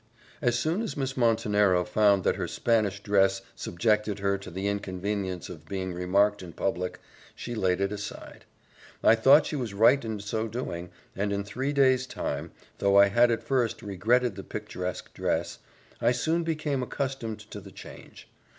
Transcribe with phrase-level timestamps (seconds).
[0.41, 5.47] As soon as Miss Montenero found that her Spanish dress subjected her to the inconvenience
[5.47, 6.99] of being remarked in public
[7.35, 8.45] she laid it aside.
[9.03, 13.09] I thought she was right in so doing and in three days' time, though I
[13.09, 15.59] had at first regretted the picturesque dress,
[16.01, 18.27] I soon became accustomed to the change.